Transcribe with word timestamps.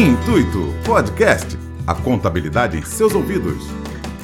Intuito 0.00 0.72
Podcast. 0.84 1.58
A 1.84 1.92
contabilidade 1.92 2.78
em 2.78 2.82
seus 2.82 3.16
ouvidos. 3.16 3.64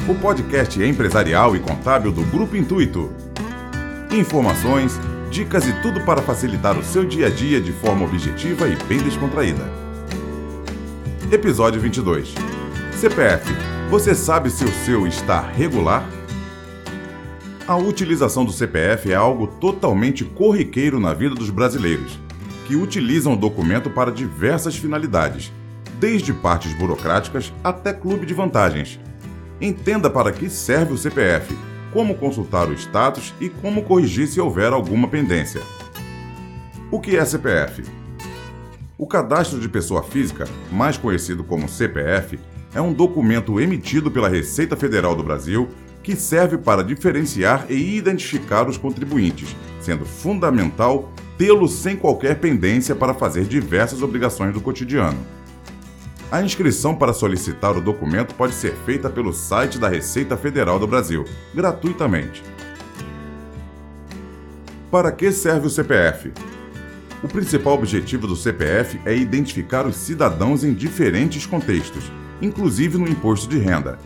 O 0.09 0.15
podcast 0.15 0.81
empresarial 0.81 1.57
e 1.57 1.59
contábil 1.59 2.12
do 2.12 2.23
Grupo 2.27 2.57
Intuito. 2.57 3.12
Informações, 4.12 4.97
dicas 5.33 5.66
e 5.66 5.73
tudo 5.83 6.01
para 6.02 6.23
facilitar 6.23 6.79
o 6.79 6.84
seu 6.84 7.05
dia 7.05 7.27
a 7.27 7.29
dia 7.29 7.61
de 7.61 7.73
forma 7.73 8.05
objetiva 8.05 8.69
e 8.69 8.77
bem 8.84 8.98
descontraída. 8.98 9.69
Episódio 11.33 11.80
22. 11.80 12.33
CPF. 12.93 13.52
Você 13.91 14.15
sabe 14.15 14.51
se 14.51 14.65
o 14.65 14.73
seu 14.84 15.09
está 15.09 15.41
regular? 15.41 16.09
A 17.66 17.77
utilização 17.77 18.45
do 18.45 18.52
CPF 18.52 19.11
é 19.11 19.16
algo 19.16 19.48
totalmente 19.48 20.25
corriqueiro 20.25 21.01
na 21.01 21.12
vida 21.12 21.34
dos 21.34 21.51
brasileiros 21.51 22.23
que 22.66 22.77
utilizam 22.77 23.34
o 23.34 23.37
documento 23.37 23.91
para 23.91 24.11
diversas 24.11 24.77
finalidades, 24.77 25.52
desde 25.98 26.33
partes 26.33 26.73
burocráticas 26.75 27.53
até 27.62 27.93
clube 27.93 28.27
de 28.27 28.35
vantagens. 28.35 29.01
Entenda 29.61 30.11
para 30.11 30.33
que 30.33 30.48
serve 30.48 30.93
o 30.93 30.98
CPF, 30.98 31.57
como 31.93 32.16
consultar 32.16 32.69
o 32.69 32.73
status 32.75 33.33
e 33.41 33.48
como 33.48 33.83
corrigir 33.83 34.27
se 34.27 34.41
houver 34.41 34.73
alguma 34.73 35.09
pendência. 35.09 35.62
O 36.91 37.01
que 37.01 37.16
é 37.16 37.25
CPF? 37.25 37.83
O 38.99 39.07
cadastro 39.07 39.61
de 39.61 39.69
pessoa 39.69 40.02
física, 40.02 40.45
mais 40.71 40.97
conhecido 40.97 41.43
como 41.45 41.69
CPF, 41.69 42.38
é 42.74 42.80
um 42.80 42.93
documento 42.93 43.61
emitido 43.61 44.11
pela 44.11 44.29
Receita 44.29 44.77
Federal 44.77 45.15
do 45.15 45.23
Brasil 45.23 45.69
que 46.02 46.15
serve 46.15 46.59
para 46.59 46.85
diferenciar 46.85 47.66
e 47.71 47.97
identificar 47.97 48.69
os 48.69 48.77
contribuintes, 48.77 49.57
sendo 49.80 50.05
fundamental 50.05 51.11
tê-lo 51.38 51.66
sem 51.66 51.96
qualquer 51.96 52.38
pendência 52.38 52.95
para 52.95 53.15
fazer 53.15 53.45
diversas 53.45 54.02
obrigações 54.02 54.52
do 54.52 54.61
cotidiano. 54.61 55.18
A 56.30 56.43
inscrição 56.43 56.95
para 56.95 57.13
solicitar 57.13 57.77
o 57.77 57.80
documento 57.80 58.35
pode 58.35 58.55
ser 58.55 58.75
feita 58.85 59.09
pelo 59.09 59.33
site 59.33 59.79
da 59.79 59.89
Receita 59.89 60.37
Federal 60.37 60.79
do 60.79 60.87
Brasil, 60.87 61.25
gratuitamente. 61.55 62.43
Para 64.91 65.12
que 65.12 65.31
serve 65.31 65.67
o 65.67 65.71
CPF? 65.71 66.33
O 67.22 67.28
principal 67.28 67.75
objetivo 67.75 68.27
do 68.27 68.37
CPF 68.37 69.00
é 69.05 69.15
identificar 69.15 69.87
os 69.87 69.97
cidadãos 69.97 70.65
em 70.65 70.75
diferentes 70.75 71.47
contextos, 71.47 72.11
inclusive 72.43 72.99
no 72.99 73.09
imposto 73.09 73.49
de 73.49 73.59
renda, 73.59 73.99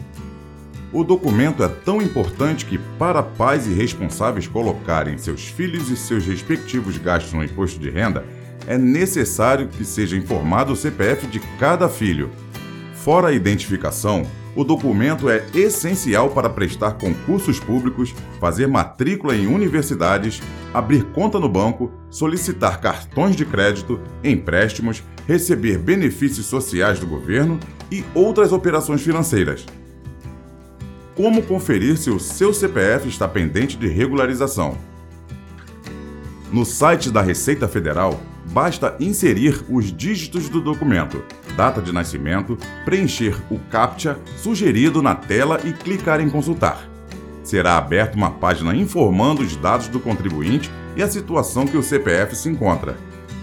o 0.91 1.05
documento 1.05 1.63
é 1.63 1.69
tão 1.69 2.01
importante 2.01 2.65
que, 2.65 2.79
para 2.79 3.23
pais 3.23 3.67
e 3.67 3.75
responsáveis 3.75 4.47
colocarem 4.47 5.19
seus 5.19 5.47
filhos 5.47 5.91
e 5.91 5.97
seus 5.97 6.25
respectivos 6.25 6.97
gastos 6.97 7.35
no 7.35 7.45
imposto 7.45 7.79
de 7.79 7.91
renda, 7.91 8.25
é 8.69 8.79
necessário 8.79 9.67
que 9.67 9.85
seja 9.85 10.17
informado 10.17 10.73
o 10.73 10.77
CPF 10.77 11.27
de 11.27 11.41
cada 11.59 11.89
filho. 11.89 12.31
Fora 12.95 13.29
a 13.29 13.33
identificação, 13.33 14.23
o 14.55 14.63
documento 14.63 15.29
é 15.29 15.45
essencial 15.55 16.31
para 16.31 16.51
prestar 16.51 16.93
concursos 16.93 17.59
públicos, 17.59 18.15
fazer 18.39 18.69
matrícula 18.69 19.35
em 19.35 19.47
universidades, 19.47 20.41
abrir 20.73 21.03
conta 21.07 21.41
no 21.41 21.49
banco, 21.49 21.91
solicitar 22.11 22.81
cartões 22.81 23.35
de 23.35 23.45
crédito, 23.45 23.99
empréstimos, 24.23 25.03
receber 25.27 25.79
benefícios 25.79 26.47
sociais 26.47 27.01
do 27.01 27.07
governo 27.07 27.59
e 27.91 28.05
outras 28.15 28.53
operações 28.53 29.01
financeiras 29.01 29.67
como 31.19 31.43
conferir 31.43 31.97
se 31.99 32.11
o 32.11 32.21
seu 32.21 32.55
CPF 32.55 33.09
está 33.09 33.27
pendente 33.27 33.77
de 33.77 33.89
regularização. 33.89 34.79
No 36.53 36.65
site 36.65 37.11
da 37.11 37.21
Receita 37.21 37.67
Federal, 37.67 38.21
basta 38.53 38.97
inserir 38.99 39.65
os 39.69 39.93
dígitos 39.93 40.49
do 40.49 40.61
documento, 40.61 41.23
data 41.57 41.81
de 41.81 41.93
nascimento, 41.93 42.59
preencher 42.85 43.37
o 43.51 43.59
CAPTCHA 43.71 44.19
sugerido 44.37 45.03
na 45.03 45.15
tela 45.15 45.61
e 45.65 45.73
clicar 45.73 46.21
em 46.21 46.31
consultar. 46.31 46.89
Será 47.43 47.77
aberta 47.77 48.17
uma 48.17 48.31
página 48.31 48.75
informando 48.75 49.43
os 49.43 49.57
dados 49.57 49.89
do 49.89 50.01
contribuinte 50.01 50.71
e 50.97 51.03
a 51.03 51.09
situação 51.09 51.67
que 51.67 51.77
o 51.77 51.83
CPF 51.83 52.37
se 52.37 52.49
encontra. 52.49 52.97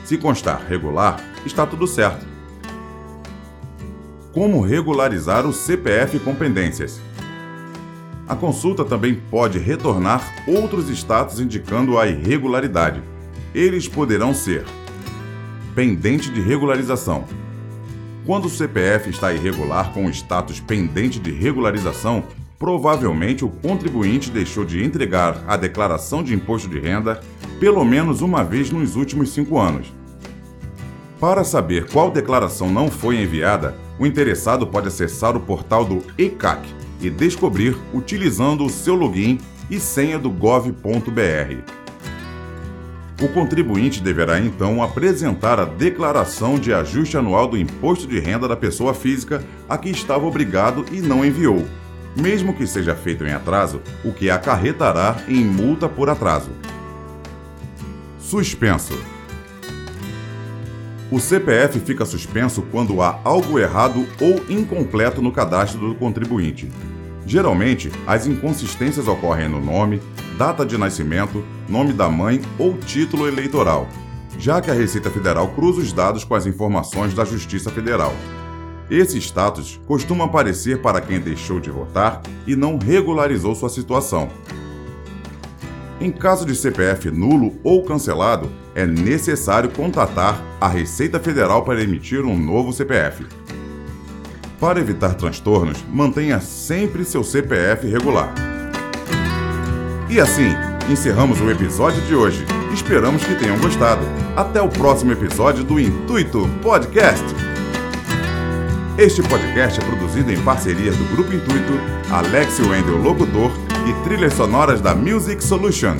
Se 0.03 0.17
constar 0.17 0.63
regular, 0.67 1.19
está 1.45 1.65
tudo 1.65 1.87
certo. 1.87 2.25
Como 4.31 4.61
regularizar 4.61 5.45
o 5.47 5.53
CPF 5.53 6.19
com 6.19 6.35
pendências? 6.35 6.99
A 8.27 8.35
consulta 8.35 8.83
também 8.83 9.15
pode 9.15 9.59
retornar 9.59 10.21
outros 10.47 10.89
status 10.89 11.39
indicando 11.39 11.97
a 11.97 12.07
irregularidade. 12.07 13.01
Eles 13.53 13.87
poderão 13.87 14.33
ser: 14.33 14.65
pendente 15.75 16.31
de 16.31 16.39
regularização. 16.39 17.25
Quando 18.25 18.45
o 18.45 18.49
CPF 18.49 19.09
está 19.09 19.33
irregular 19.33 19.91
com 19.93 20.05
o 20.05 20.09
status 20.09 20.59
pendente 20.59 21.19
de 21.19 21.31
regularização, 21.31 22.23
provavelmente 22.57 23.43
o 23.43 23.49
contribuinte 23.49 24.31
deixou 24.31 24.63
de 24.63 24.83
entregar 24.83 25.43
a 25.45 25.57
declaração 25.57 26.23
de 26.23 26.33
imposto 26.33 26.69
de 26.69 26.79
renda 26.79 27.19
pelo 27.59 27.83
menos 27.83 28.21
uma 28.21 28.43
vez 28.43 28.71
nos 28.71 28.95
últimos 28.95 29.31
cinco 29.31 29.59
anos. 29.59 29.93
Para 31.19 31.43
saber 31.43 31.87
qual 31.89 32.09
declaração 32.09 32.69
não 32.69 32.89
foi 32.89 33.21
enviada, 33.21 33.75
o 33.99 34.05
interessado 34.05 34.65
pode 34.65 34.87
acessar 34.87 35.35
o 35.35 35.39
portal 35.39 35.85
do 35.85 36.01
ECAC 36.17 36.67
e 37.01 37.09
descobrir 37.09 37.77
utilizando 37.93 38.65
o 38.65 38.69
seu 38.69 38.95
login 38.95 39.39
e 39.69 39.79
senha 39.79 40.17
do 40.17 40.29
gov.br. 40.29 41.74
O 43.21 43.29
contribuinte 43.29 44.01
deverá 44.01 44.39
então 44.39 44.83
apresentar 44.83 45.57
a 45.57 45.63
declaração 45.63 46.59
de 46.59 46.73
ajuste 46.73 47.17
anual 47.17 47.47
do 47.47 47.57
imposto 47.57 48.07
de 48.07 48.19
renda 48.19 48.45
da 48.45 48.57
pessoa 48.57 48.93
física 48.93 49.41
a 49.69 49.77
que 49.77 49.89
estava 49.89 50.25
obrigado 50.25 50.85
e 50.91 50.99
não 50.99 51.23
enviou, 51.23 51.65
mesmo 52.13 52.53
que 52.53 52.67
seja 52.67 52.93
feito 52.93 53.23
em 53.25 53.31
atraso, 53.31 53.81
o 54.03 54.11
que 54.11 54.29
acarretará 54.29 55.15
em 55.29 55.45
multa 55.45 55.87
por 55.87 56.09
atraso. 56.09 56.51
Suspenso. 58.19 58.99
O 61.09 61.19
CPF 61.19 61.79
fica 61.79 62.03
suspenso 62.03 62.63
quando 62.63 63.01
há 63.01 63.21
algo 63.23 63.57
errado 63.57 64.05
ou 64.19 64.43
incompleto 64.49 65.21
no 65.21 65.31
cadastro 65.31 65.79
do 65.79 65.95
contribuinte. 65.95 66.69
Geralmente, 67.25 67.91
as 68.05 68.27
inconsistências 68.27 69.07
ocorrem 69.07 69.49
no 69.49 69.59
nome, 69.59 70.01
data 70.37 70.65
de 70.65 70.77
nascimento, 70.77 71.43
nome 71.67 71.91
da 71.91 72.07
mãe 72.07 72.41
ou 72.59 72.77
título 72.77 73.27
eleitoral, 73.27 73.87
já 74.37 74.61
que 74.61 74.69
a 74.69 74.73
Receita 74.73 75.09
Federal 75.09 75.47
cruza 75.49 75.81
os 75.81 75.91
dados 75.91 76.23
com 76.23 76.35
as 76.35 76.45
informações 76.45 77.13
da 77.13 77.25
Justiça 77.25 77.71
Federal. 77.71 78.13
Esse 78.89 79.17
status 79.17 79.79
costuma 79.87 80.25
aparecer 80.25 80.81
para 80.81 81.01
quem 81.01 81.19
deixou 81.19 81.59
de 81.59 81.71
votar 81.71 82.21
e 82.45 82.55
não 82.55 82.77
regularizou 82.77 83.55
sua 83.55 83.69
situação. 83.69 84.29
Em 85.99 86.11
caso 86.11 86.45
de 86.45 86.53
CPF 86.53 87.09
nulo 87.09 87.57
ou 87.63 87.83
cancelado, 87.83 88.51
é 88.75 88.85
necessário 88.85 89.71
contatar 89.71 90.39
a 90.61 90.67
Receita 90.67 91.19
Federal 91.19 91.63
para 91.63 91.81
emitir 91.81 92.23
um 92.23 92.37
novo 92.37 92.71
CPF. 92.71 93.25
Para 94.59 94.79
evitar 94.79 95.13
transtornos, 95.15 95.83
mantenha 95.91 96.39
sempre 96.39 97.03
seu 97.03 97.23
CPF 97.23 97.87
regular. 97.87 98.33
E 100.09 100.19
assim, 100.19 100.49
encerramos 100.89 101.41
o 101.41 101.51
episódio 101.51 102.01
de 102.03 102.15
hoje. 102.15 102.45
Esperamos 102.73 103.23
que 103.23 103.35
tenham 103.35 103.57
gostado. 103.59 104.01
Até 104.35 104.61
o 104.61 104.69
próximo 104.69 105.11
episódio 105.11 105.63
do 105.63 105.79
Intuito 105.79 106.47
Podcast. 106.61 107.23
Este 108.97 109.21
podcast 109.23 109.79
é 109.79 109.83
produzido 109.83 110.31
em 110.31 110.41
parceria 110.41 110.91
do 110.91 111.03
Grupo 111.15 111.33
Intuito, 111.33 111.73
Alex 112.09 112.59
Wendel 112.59 112.97
Locutor 112.97 113.51
e 113.85 114.03
trilhas 114.07 114.33
sonoras 114.33 114.79
da 114.79 114.95
Music 114.95 115.43
Solution. 115.43 115.97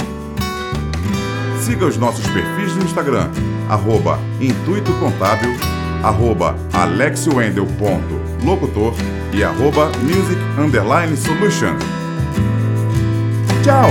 Siga 1.60 1.88
os 1.88 1.98
nossos 1.98 2.25
perfis 2.28 2.74
no 2.75 2.86
Instagram, 2.86 3.30
arroba 3.69 4.18
Intuito 4.40 4.94
arroba 6.06 6.56
alexwendel.locutor 6.72 8.94
e 9.34 9.44
arroba 9.44 9.90
music 10.04 10.38
underline 10.57 11.18
solution. 11.18 11.75
Tchau! 13.63 13.90